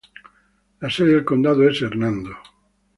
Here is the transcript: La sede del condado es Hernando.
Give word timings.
La 0.79 0.89
sede 0.89 1.11
del 1.13 1.23
condado 1.25 1.69
es 1.69 1.79
Hernando. 1.79 2.35